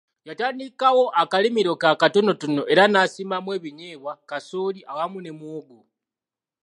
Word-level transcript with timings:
Yatandikawo 0.29 1.03
akalimiro 1.21 1.73
ke 1.81 1.87
akatonotono 1.93 2.61
era 2.73 2.83
n'asimbamu 2.87 3.49
ebinyeebwa, 3.57 4.13
kasooli 4.29 4.79
awamu 4.91 5.17
ne 5.21 5.31
muwogo. 5.39 5.79